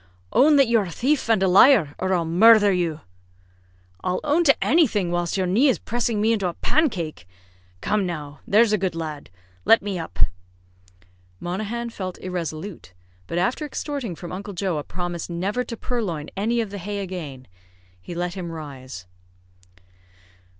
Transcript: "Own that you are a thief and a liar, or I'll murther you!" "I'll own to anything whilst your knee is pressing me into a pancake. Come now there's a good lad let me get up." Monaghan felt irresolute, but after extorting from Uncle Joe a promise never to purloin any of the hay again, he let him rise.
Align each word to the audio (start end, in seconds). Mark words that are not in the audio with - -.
"Own 0.33 0.55
that 0.55 0.67
you 0.67 0.79
are 0.79 0.85
a 0.85 0.89
thief 0.91 1.29
and 1.29 1.43
a 1.43 1.47
liar, 1.47 1.93
or 1.99 2.11
I'll 2.15 2.25
murther 2.25 2.71
you!" 2.73 3.01
"I'll 4.03 4.19
own 4.23 4.43
to 4.45 4.55
anything 4.63 5.11
whilst 5.11 5.37
your 5.37 5.45
knee 5.45 5.67
is 5.67 5.77
pressing 5.77 6.19
me 6.19 6.33
into 6.33 6.47
a 6.47 6.55
pancake. 6.55 7.27
Come 7.81 8.07
now 8.07 8.39
there's 8.47 8.73
a 8.73 8.79
good 8.79 8.95
lad 8.95 9.29
let 9.63 9.83
me 9.83 9.93
get 9.97 10.03
up." 10.05 10.19
Monaghan 11.39 11.91
felt 11.91 12.17
irresolute, 12.17 12.93
but 13.27 13.37
after 13.37 13.63
extorting 13.63 14.15
from 14.15 14.31
Uncle 14.31 14.53
Joe 14.55 14.79
a 14.79 14.83
promise 14.83 15.29
never 15.29 15.63
to 15.65 15.77
purloin 15.77 16.31
any 16.35 16.61
of 16.61 16.71
the 16.71 16.79
hay 16.79 16.97
again, 16.97 17.45
he 18.01 18.15
let 18.15 18.33
him 18.33 18.51
rise. 18.51 19.05